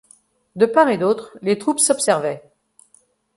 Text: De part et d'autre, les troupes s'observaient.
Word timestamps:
De 0.55 0.65
part 0.65 0.89
et 0.89 0.97
d'autre, 0.97 1.37
les 1.43 1.59
troupes 1.59 1.79
s'observaient. 1.79 2.41